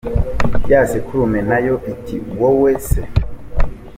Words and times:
Ya 0.69 0.81
sekurume 0.89 1.39
na 1.49 1.57
yo 1.65 1.75
iti: 1.93 2.15
wowe 2.39 2.71
se????. 2.87 3.01